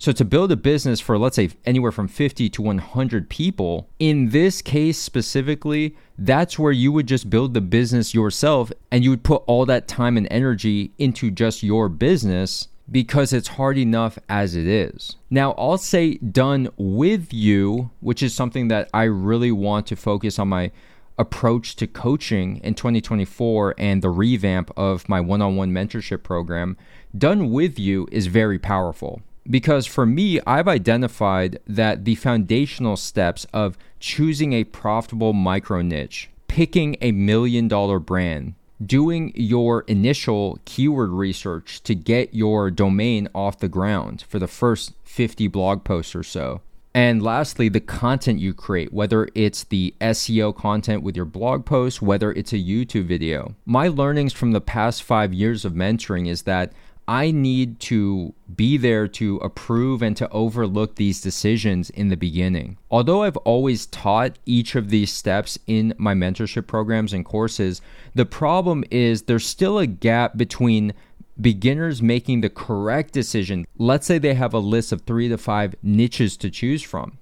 so 0.00 0.12
to 0.12 0.24
build 0.24 0.50
a 0.50 0.56
business 0.56 0.98
for 0.98 1.18
let's 1.18 1.36
say 1.36 1.50
anywhere 1.66 1.92
from 1.92 2.08
50 2.08 2.48
to 2.48 2.62
100 2.62 3.28
people, 3.28 3.90
in 3.98 4.30
this 4.30 4.62
case 4.62 4.98
specifically, 4.98 5.94
that's 6.16 6.58
where 6.58 6.72
you 6.72 6.90
would 6.90 7.06
just 7.06 7.28
build 7.28 7.52
the 7.52 7.60
business 7.60 8.14
yourself 8.14 8.72
and 8.90 9.04
you 9.04 9.10
would 9.10 9.22
put 9.22 9.42
all 9.46 9.66
that 9.66 9.88
time 9.88 10.16
and 10.16 10.26
energy 10.30 10.94
into 10.96 11.30
just 11.30 11.62
your 11.62 11.90
business 11.90 12.68
because 12.90 13.34
it's 13.34 13.48
hard 13.48 13.76
enough 13.76 14.18
as 14.30 14.56
it 14.56 14.66
is. 14.66 15.16
Now, 15.28 15.52
I'll 15.58 15.76
say 15.76 16.14
done 16.14 16.70
with 16.78 17.34
you, 17.34 17.90
which 18.00 18.22
is 18.22 18.32
something 18.32 18.68
that 18.68 18.88
I 18.94 19.02
really 19.02 19.52
want 19.52 19.86
to 19.88 19.96
focus 19.96 20.38
on 20.38 20.48
my 20.48 20.72
approach 21.18 21.76
to 21.76 21.86
coaching 21.86 22.56
in 22.64 22.72
2024 22.74 23.74
and 23.76 24.00
the 24.00 24.08
revamp 24.08 24.70
of 24.78 25.06
my 25.10 25.20
one 25.20 25.42
on 25.42 25.56
one 25.56 25.72
mentorship 25.72 26.22
program. 26.22 26.78
Done 27.16 27.50
with 27.50 27.78
you 27.78 28.08
is 28.10 28.28
very 28.28 28.58
powerful 28.58 29.20
because 29.48 29.86
for 29.86 30.06
me, 30.06 30.40
I've 30.46 30.68
identified 30.68 31.58
that 31.66 32.04
the 32.04 32.14
foundational 32.14 32.96
steps 32.96 33.46
of 33.52 33.78
choosing 33.98 34.52
a 34.52 34.64
profitable 34.64 35.32
micro 35.32 35.82
niche, 35.82 36.30
picking 36.48 36.96
a 37.00 37.12
million 37.12 37.68
dollar 37.68 37.98
brand, 37.98 38.54
doing 38.84 39.32
your 39.34 39.82
initial 39.82 40.58
keyword 40.64 41.10
research 41.10 41.82
to 41.82 41.94
get 41.94 42.34
your 42.34 42.70
domain 42.70 43.28
off 43.34 43.58
the 43.58 43.68
ground 43.68 44.24
for 44.28 44.38
the 44.38 44.48
first 44.48 44.94
50 45.04 45.48
blog 45.48 45.84
posts 45.84 46.14
or 46.14 46.22
so. 46.22 46.62
And 46.92 47.22
lastly, 47.22 47.68
the 47.68 47.80
content 47.80 48.40
you 48.40 48.52
create, 48.52 48.92
whether 48.92 49.28
it's 49.36 49.62
the 49.62 49.94
SEO 50.00 50.54
content 50.56 51.04
with 51.04 51.14
your 51.14 51.24
blog 51.24 51.64
post, 51.64 52.02
whether 52.02 52.32
it's 52.32 52.52
a 52.52 52.58
YouTube 52.58 53.04
video. 53.04 53.54
My 53.64 53.86
learnings 53.86 54.32
from 54.32 54.50
the 54.50 54.60
past 54.60 55.04
five 55.04 55.32
years 55.32 55.64
of 55.64 55.72
mentoring 55.72 56.28
is 56.28 56.42
that 56.42 56.72
I 57.10 57.32
need 57.32 57.80
to 57.80 58.34
be 58.54 58.76
there 58.76 59.08
to 59.08 59.38
approve 59.38 60.00
and 60.00 60.16
to 60.16 60.28
overlook 60.30 60.94
these 60.94 61.20
decisions 61.20 61.90
in 61.90 62.06
the 62.06 62.16
beginning. 62.16 62.78
Although 62.88 63.24
I've 63.24 63.36
always 63.38 63.86
taught 63.86 64.38
each 64.46 64.76
of 64.76 64.90
these 64.90 65.12
steps 65.12 65.58
in 65.66 65.92
my 65.98 66.14
mentorship 66.14 66.68
programs 66.68 67.12
and 67.12 67.24
courses, 67.24 67.82
the 68.14 68.26
problem 68.26 68.84
is 68.92 69.22
there's 69.22 69.44
still 69.44 69.80
a 69.80 69.88
gap 69.88 70.36
between 70.36 70.94
beginners 71.40 72.00
making 72.00 72.42
the 72.42 72.48
correct 72.48 73.12
decision. 73.12 73.66
Let's 73.76 74.06
say 74.06 74.18
they 74.18 74.34
have 74.34 74.54
a 74.54 74.60
list 74.60 74.92
of 74.92 75.00
three 75.00 75.28
to 75.30 75.36
five 75.36 75.74
niches 75.82 76.36
to 76.36 76.48
choose 76.48 76.80
from. 76.80 77.18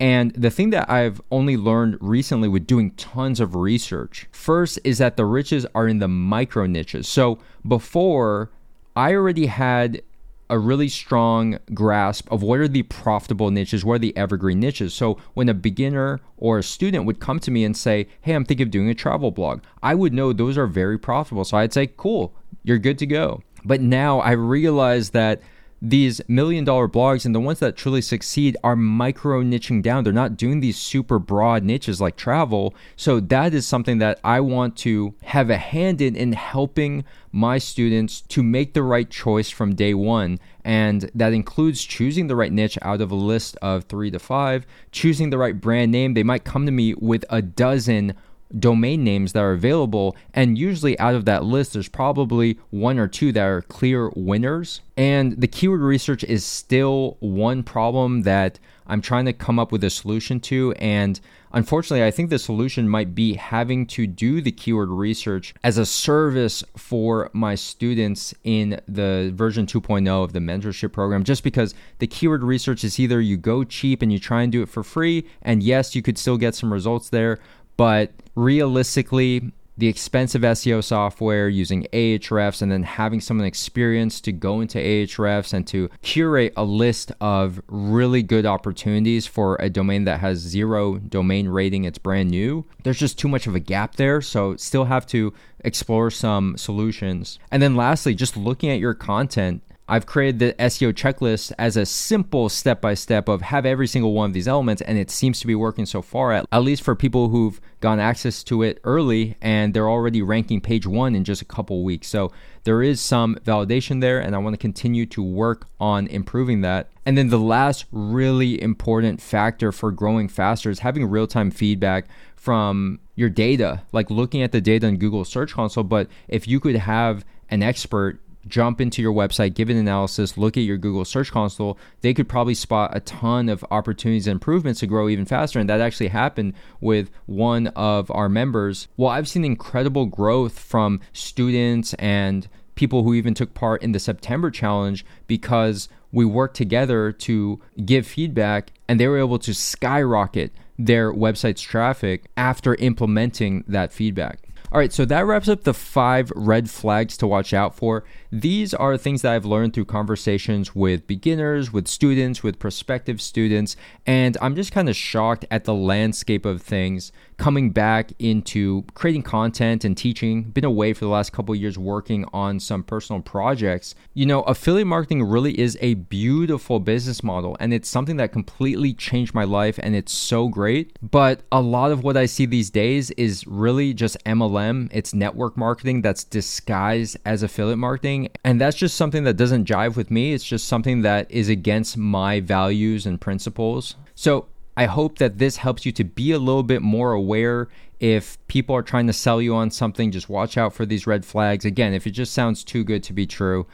And 0.00 0.32
the 0.32 0.50
thing 0.50 0.70
that 0.70 0.90
I've 0.90 1.20
only 1.30 1.56
learned 1.56 1.96
recently 2.00 2.48
with 2.48 2.66
doing 2.66 2.90
tons 2.92 3.38
of 3.38 3.54
research 3.54 4.26
first 4.32 4.80
is 4.82 4.98
that 4.98 5.16
the 5.16 5.26
riches 5.26 5.64
are 5.76 5.86
in 5.86 6.00
the 6.00 6.08
micro 6.08 6.66
niches. 6.66 7.06
So 7.06 7.38
before, 7.64 8.50
I 8.98 9.14
already 9.14 9.46
had 9.46 10.02
a 10.50 10.58
really 10.58 10.88
strong 10.88 11.60
grasp 11.72 12.26
of 12.32 12.42
what 12.42 12.58
are 12.58 12.66
the 12.66 12.82
profitable 12.82 13.52
niches, 13.52 13.84
what 13.84 13.94
are 13.94 13.98
the 14.00 14.16
evergreen 14.16 14.58
niches. 14.58 14.92
So 14.92 15.18
when 15.34 15.48
a 15.48 15.54
beginner 15.54 16.18
or 16.36 16.58
a 16.58 16.64
student 16.64 17.04
would 17.04 17.20
come 17.20 17.38
to 17.40 17.52
me 17.52 17.62
and 17.64 17.76
say, 17.76 18.08
Hey, 18.22 18.34
I'm 18.34 18.44
thinking 18.44 18.66
of 18.66 18.72
doing 18.72 18.88
a 18.88 18.94
travel 18.94 19.30
blog, 19.30 19.60
I 19.84 19.94
would 19.94 20.12
know 20.12 20.32
those 20.32 20.58
are 20.58 20.66
very 20.66 20.98
profitable. 20.98 21.44
So 21.44 21.58
I'd 21.58 21.72
say, 21.72 21.86
Cool, 21.96 22.34
you're 22.64 22.78
good 22.78 22.98
to 22.98 23.06
go. 23.06 23.40
But 23.64 23.80
now 23.80 24.18
I 24.18 24.32
realize 24.32 25.10
that 25.10 25.42
these 25.80 26.20
million 26.28 26.64
dollar 26.64 26.88
blogs 26.88 27.24
and 27.24 27.34
the 27.34 27.40
ones 27.40 27.60
that 27.60 27.76
truly 27.76 28.02
succeed 28.02 28.56
are 28.64 28.76
micro 28.76 29.42
niching 29.42 29.82
down. 29.82 30.04
They're 30.04 30.12
not 30.12 30.36
doing 30.36 30.60
these 30.60 30.76
super 30.76 31.18
broad 31.18 31.62
niches 31.62 32.00
like 32.00 32.16
travel. 32.16 32.74
So 32.96 33.20
that 33.20 33.54
is 33.54 33.66
something 33.66 33.98
that 33.98 34.18
I 34.24 34.40
want 34.40 34.76
to 34.78 35.14
have 35.24 35.50
a 35.50 35.56
hand 35.56 36.00
in 36.00 36.16
in 36.16 36.32
helping 36.32 37.04
my 37.30 37.58
students 37.58 38.22
to 38.22 38.42
make 38.42 38.74
the 38.74 38.82
right 38.82 39.08
choice 39.08 39.50
from 39.50 39.74
day 39.74 39.94
one. 39.94 40.38
And 40.64 41.10
that 41.14 41.32
includes 41.32 41.84
choosing 41.84 42.26
the 42.26 42.36
right 42.36 42.52
niche 42.52 42.78
out 42.82 43.00
of 43.00 43.10
a 43.10 43.14
list 43.14 43.56
of 43.62 43.84
three 43.84 44.10
to 44.10 44.18
five, 44.18 44.66
choosing 44.90 45.30
the 45.30 45.38
right 45.38 45.58
brand 45.58 45.92
name. 45.92 46.14
They 46.14 46.22
might 46.22 46.44
come 46.44 46.66
to 46.66 46.72
me 46.72 46.94
with 46.94 47.24
a 47.30 47.40
dozen 47.40 48.14
domain 48.56 49.04
names 49.04 49.32
that 49.32 49.40
are 49.40 49.52
available. 49.52 50.16
And 50.32 50.56
usually 50.56 50.98
out 50.98 51.14
of 51.14 51.24
that 51.26 51.44
list, 51.44 51.72
there's 51.72 51.88
probably 51.88 52.58
one 52.70 52.98
or 52.98 53.08
two 53.08 53.32
that 53.32 53.44
are 53.44 53.62
clear 53.62 54.10
winners. 54.14 54.80
And 54.96 55.40
the 55.40 55.48
keyword 55.48 55.80
research 55.80 56.24
is 56.24 56.44
still 56.44 57.16
one 57.20 57.62
problem 57.62 58.22
that 58.22 58.58
I'm 58.86 59.02
trying 59.02 59.26
to 59.26 59.32
come 59.32 59.58
up 59.58 59.70
with 59.70 59.84
a 59.84 59.90
solution 59.90 60.40
to. 60.40 60.72
And 60.78 61.20
unfortunately, 61.52 62.04
I 62.04 62.10
think 62.10 62.30
the 62.30 62.38
solution 62.38 62.88
might 62.88 63.14
be 63.14 63.34
having 63.34 63.86
to 63.88 64.06
do 64.06 64.40
the 64.40 64.50
keyword 64.50 64.88
research 64.88 65.54
as 65.62 65.76
a 65.76 65.84
service 65.86 66.64
for 66.76 67.30
my 67.34 67.54
students 67.54 68.34
in 68.44 68.80
the 68.88 69.30
version 69.34 69.66
2.0 69.66 70.24
of 70.24 70.32
the 70.32 70.40
mentorship 70.40 70.92
program, 70.92 71.22
just 71.22 71.44
because 71.44 71.74
the 71.98 72.06
keyword 72.06 72.42
research 72.42 72.82
is 72.82 72.98
either 72.98 73.20
you 73.20 73.36
go 73.36 73.62
cheap 73.62 74.00
and 74.00 74.10
you 74.10 74.18
try 74.18 74.42
and 74.42 74.50
do 74.50 74.62
it 74.62 74.68
for 74.68 74.82
free. 74.82 75.26
And 75.42 75.62
yes, 75.62 75.94
you 75.94 76.02
could 76.02 76.16
still 76.16 76.38
get 76.38 76.54
some 76.54 76.72
results 76.72 77.10
there, 77.10 77.38
but 77.78 78.12
realistically, 78.34 79.52
the 79.78 79.86
expensive 79.86 80.42
SEO 80.42 80.82
software 80.82 81.48
using 81.48 81.86
Ahrefs 81.92 82.60
and 82.60 82.70
then 82.70 82.82
having 82.82 83.20
someone 83.20 83.46
experienced 83.46 84.24
to 84.24 84.32
go 84.32 84.60
into 84.60 84.76
Ahrefs 84.76 85.54
and 85.54 85.64
to 85.68 85.88
curate 86.02 86.52
a 86.56 86.64
list 86.64 87.12
of 87.20 87.62
really 87.68 88.24
good 88.24 88.44
opportunities 88.44 89.28
for 89.28 89.54
a 89.60 89.70
domain 89.70 90.04
that 90.04 90.18
has 90.18 90.38
zero 90.38 90.98
domain 90.98 91.48
rating, 91.48 91.84
it's 91.84 91.96
brand 91.96 92.30
new. 92.30 92.66
There's 92.82 92.98
just 92.98 93.20
too 93.20 93.28
much 93.28 93.46
of 93.46 93.54
a 93.54 93.60
gap 93.60 93.94
there. 93.94 94.20
So, 94.20 94.56
still 94.56 94.86
have 94.86 95.06
to 95.06 95.32
explore 95.60 96.10
some 96.10 96.58
solutions. 96.58 97.38
And 97.52 97.62
then, 97.62 97.76
lastly, 97.76 98.16
just 98.16 98.36
looking 98.36 98.70
at 98.70 98.80
your 98.80 98.94
content 98.94 99.62
I've 99.90 100.04
created 100.04 100.38
the 100.38 100.52
SEO 100.64 100.92
checklist 100.92 101.50
as 101.58 101.78
a 101.78 101.86
simple 101.86 102.50
step 102.50 102.82
by 102.82 102.92
step 102.92 103.26
of 103.26 103.40
have 103.40 103.64
every 103.64 103.86
single 103.86 104.12
one 104.12 104.28
of 104.28 104.34
these 104.34 104.46
elements, 104.46 104.82
and 104.82 104.98
it 104.98 105.10
seems 105.10 105.40
to 105.40 105.46
be 105.46 105.54
working 105.54 105.86
so 105.86 106.02
far, 106.02 106.32
at, 106.32 106.46
at 106.52 106.62
least 106.62 106.82
for 106.82 106.94
people 106.94 107.30
who've 107.30 107.58
gotten 107.80 107.98
access 107.98 108.42
to 108.44 108.62
it 108.62 108.80
early 108.84 109.36
and 109.40 109.72
they're 109.72 109.88
already 109.88 110.20
ranking 110.20 110.60
page 110.60 110.86
one 110.86 111.14
in 111.14 111.24
just 111.24 111.40
a 111.40 111.46
couple 111.46 111.82
weeks. 111.84 112.08
So 112.08 112.32
there 112.64 112.82
is 112.82 113.00
some 113.00 113.36
validation 113.36 114.02
there, 114.02 114.20
and 114.20 114.34
I 114.34 114.38
want 114.38 114.52
to 114.52 114.58
continue 114.58 115.06
to 115.06 115.22
work 115.22 115.66
on 115.80 116.06
improving 116.08 116.60
that. 116.60 116.90
And 117.06 117.16
then 117.16 117.28
the 117.28 117.38
last 117.38 117.86
really 117.90 118.60
important 118.60 119.22
factor 119.22 119.72
for 119.72 119.90
growing 119.90 120.28
faster 120.28 120.68
is 120.68 120.80
having 120.80 121.06
real 121.06 121.26
time 121.26 121.50
feedback 121.50 122.08
from 122.36 123.00
your 123.14 123.30
data, 123.30 123.82
like 123.92 124.10
looking 124.10 124.42
at 124.42 124.52
the 124.52 124.60
data 124.60 124.86
in 124.86 124.98
Google 124.98 125.24
Search 125.24 125.54
Console. 125.54 125.84
But 125.84 126.08
if 126.28 126.46
you 126.46 126.60
could 126.60 126.76
have 126.76 127.24
an 127.48 127.62
expert 127.62 128.20
jump 128.46 128.80
into 128.80 129.02
your 129.02 129.12
website, 129.12 129.54
give 129.54 129.68
an 129.68 129.76
analysis, 129.76 130.38
look 130.38 130.56
at 130.56 130.62
your 130.62 130.78
Google 130.78 131.04
Search 131.04 131.30
Console, 131.30 131.78
they 132.00 132.14
could 132.14 132.28
probably 132.28 132.54
spot 132.54 132.96
a 132.96 133.00
ton 133.00 133.48
of 133.48 133.64
opportunities 133.70 134.26
and 134.26 134.32
improvements 134.32 134.80
to 134.80 134.86
grow 134.86 135.08
even 135.08 135.24
faster. 135.24 135.58
And 135.58 135.68
that 135.68 135.80
actually 135.80 136.08
happened 136.08 136.54
with 136.80 137.10
one 137.26 137.68
of 137.68 138.10
our 138.10 138.28
members. 138.28 138.88
Well, 138.96 139.10
I've 139.10 139.28
seen 139.28 139.44
incredible 139.44 140.06
growth 140.06 140.58
from 140.58 141.00
students 141.12 141.94
and 141.94 142.48
people 142.74 143.02
who 143.02 143.14
even 143.14 143.34
took 143.34 143.54
part 143.54 143.82
in 143.82 143.92
the 143.92 143.98
September 143.98 144.50
challenge 144.50 145.04
because 145.26 145.88
we 146.12 146.24
worked 146.24 146.56
together 146.56 147.12
to 147.12 147.60
give 147.84 148.06
feedback 148.06 148.72
and 148.86 148.98
they 148.98 149.08
were 149.08 149.18
able 149.18 149.38
to 149.40 149.52
skyrocket 149.52 150.52
their 150.78 151.12
website's 151.12 151.60
traffic 151.60 152.26
after 152.36 152.76
implementing 152.76 153.64
that 153.66 153.92
feedback. 153.92 154.48
All 154.70 154.78
right, 154.78 154.92
so 154.92 155.04
that 155.06 155.24
wraps 155.24 155.48
up 155.48 155.64
the 155.64 155.72
five 155.72 156.30
red 156.36 156.68
flags 156.68 157.16
to 157.18 157.26
watch 157.26 157.54
out 157.54 157.74
for. 157.74 158.04
These 158.30 158.74
are 158.74 158.98
things 158.98 159.22
that 159.22 159.32
I've 159.32 159.46
learned 159.46 159.72
through 159.72 159.86
conversations 159.86 160.74
with 160.74 161.06
beginners, 161.06 161.72
with 161.72 161.88
students, 161.88 162.42
with 162.42 162.58
prospective 162.58 163.22
students, 163.22 163.74
and 164.06 164.36
I'm 164.42 164.54
just 164.54 164.70
kind 164.70 164.88
of 164.88 164.96
shocked 164.96 165.46
at 165.50 165.64
the 165.64 165.74
landscape 165.74 166.44
of 166.44 166.60
things 166.60 167.10
coming 167.38 167.70
back 167.70 168.12
into 168.18 168.84
creating 168.94 169.22
content 169.22 169.84
and 169.84 169.96
teaching. 169.96 170.42
Been 170.42 170.64
away 170.64 170.92
for 170.92 171.04
the 171.04 171.10
last 171.10 171.32
couple 171.32 171.54
years 171.54 171.78
working 171.78 172.26
on 172.32 172.60
some 172.60 172.82
personal 172.82 173.22
projects. 173.22 173.94
You 174.12 174.26
know, 174.26 174.42
affiliate 174.42 174.88
marketing 174.88 175.22
really 175.22 175.58
is 175.58 175.78
a 175.80 175.94
beautiful 175.94 176.80
business 176.80 177.22
model 177.22 177.56
and 177.60 177.72
it's 177.72 177.88
something 177.88 178.16
that 178.16 178.32
completely 178.32 178.92
changed 178.92 179.34
my 179.34 179.44
life 179.44 179.78
and 179.82 179.94
it's 179.94 180.12
so 180.12 180.48
great. 180.48 180.98
But 181.00 181.42
a 181.52 181.60
lot 181.60 181.92
of 181.92 182.02
what 182.02 182.16
I 182.16 182.26
see 182.26 182.44
these 182.44 182.70
days 182.70 183.10
is 183.12 183.46
really 183.46 183.94
just 183.94 184.22
MLM, 184.24 184.90
it's 184.92 185.14
network 185.14 185.56
marketing 185.56 186.02
that's 186.02 186.24
disguised 186.24 187.16
as 187.24 187.42
affiliate 187.42 187.78
marketing. 187.78 188.17
And 188.44 188.60
that's 188.60 188.76
just 188.76 188.96
something 188.96 189.24
that 189.24 189.36
doesn't 189.36 189.68
jive 189.68 189.96
with 189.96 190.10
me. 190.10 190.32
It's 190.32 190.44
just 190.44 190.66
something 190.66 191.02
that 191.02 191.30
is 191.30 191.48
against 191.48 191.96
my 191.96 192.40
values 192.40 193.06
and 193.06 193.20
principles. 193.20 193.94
So 194.14 194.46
I 194.76 194.86
hope 194.86 195.18
that 195.18 195.38
this 195.38 195.56
helps 195.56 195.86
you 195.86 195.92
to 195.92 196.04
be 196.04 196.32
a 196.32 196.38
little 196.38 196.62
bit 196.62 196.82
more 196.82 197.12
aware 197.12 197.68
if 198.00 198.38
people 198.48 198.74
are 198.74 198.82
trying 198.82 199.06
to 199.08 199.12
sell 199.12 199.40
you 199.40 199.54
on 199.54 199.70
something. 199.70 200.10
Just 200.10 200.28
watch 200.28 200.56
out 200.56 200.72
for 200.72 200.86
these 200.86 201.06
red 201.06 201.24
flags. 201.24 201.64
Again, 201.64 201.92
if 201.94 202.06
it 202.06 202.12
just 202.12 202.32
sounds 202.32 202.64
too 202.64 202.84
good 202.84 203.02
to 203.04 203.12
be 203.12 203.26
true, 203.26 203.66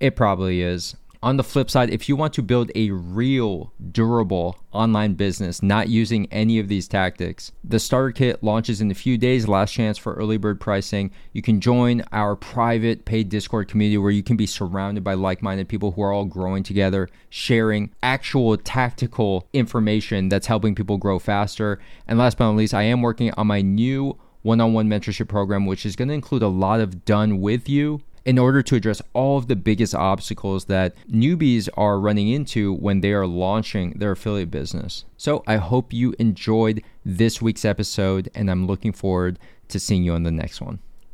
it 0.00 0.16
probably 0.16 0.62
is. 0.62 0.96
On 1.24 1.36
the 1.36 1.44
flip 1.44 1.70
side, 1.70 1.90
if 1.90 2.08
you 2.08 2.16
want 2.16 2.34
to 2.34 2.42
build 2.42 2.72
a 2.74 2.90
real, 2.90 3.72
durable 3.92 4.58
online 4.72 5.14
business, 5.14 5.62
not 5.62 5.88
using 5.88 6.26
any 6.32 6.58
of 6.58 6.66
these 6.66 6.88
tactics, 6.88 7.52
the 7.62 7.78
starter 7.78 8.10
kit 8.10 8.42
launches 8.42 8.80
in 8.80 8.90
a 8.90 8.94
few 8.94 9.16
days. 9.16 9.46
Last 9.46 9.72
chance 9.72 9.96
for 9.96 10.14
early 10.14 10.36
bird 10.36 10.60
pricing. 10.60 11.12
You 11.32 11.40
can 11.40 11.60
join 11.60 12.02
our 12.10 12.34
private 12.34 13.04
paid 13.04 13.28
Discord 13.28 13.68
community 13.68 13.98
where 13.98 14.10
you 14.10 14.24
can 14.24 14.36
be 14.36 14.46
surrounded 14.46 15.04
by 15.04 15.14
like 15.14 15.42
minded 15.42 15.68
people 15.68 15.92
who 15.92 16.02
are 16.02 16.12
all 16.12 16.24
growing 16.24 16.64
together, 16.64 17.08
sharing 17.30 17.94
actual 18.02 18.56
tactical 18.56 19.46
information 19.52 20.28
that's 20.28 20.48
helping 20.48 20.74
people 20.74 20.98
grow 20.98 21.20
faster. 21.20 21.78
And 22.08 22.18
last 22.18 22.36
but 22.36 22.46
not 22.46 22.56
least, 22.56 22.74
I 22.74 22.82
am 22.82 23.00
working 23.00 23.32
on 23.34 23.46
my 23.46 23.60
new 23.60 24.18
one 24.42 24.60
on 24.60 24.72
one 24.72 24.88
mentorship 24.88 25.28
program, 25.28 25.66
which 25.66 25.86
is 25.86 25.94
going 25.94 26.08
to 26.08 26.14
include 26.14 26.42
a 26.42 26.48
lot 26.48 26.80
of 26.80 27.04
done 27.04 27.40
with 27.40 27.68
you 27.68 28.00
in 28.24 28.38
order 28.38 28.62
to 28.62 28.76
address 28.76 29.02
all 29.12 29.38
of 29.38 29.48
the 29.48 29.56
biggest 29.56 29.94
obstacles 29.94 30.66
that 30.66 30.94
newbies 31.10 31.68
are 31.76 31.98
running 31.98 32.28
into 32.28 32.72
when 32.74 33.00
they 33.00 33.12
are 33.12 33.26
launching 33.26 33.92
their 33.92 34.12
affiliate 34.12 34.50
business. 34.50 35.04
So 35.16 35.42
I 35.46 35.56
hope 35.56 35.92
you 35.92 36.14
enjoyed 36.18 36.82
this 37.04 37.42
week's 37.42 37.64
episode, 37.64 38.30
and 38.34 38.50
I'm 38.50 38.66
looking 38.66 38.92
forward 38.92 39.38
to 39.68 39.80
seeing 39.80 40.04
you 40.04 40.12
on 40.12 40.22
the 40.22 40.30
next 40.30 40.60
one. 40.60 40.78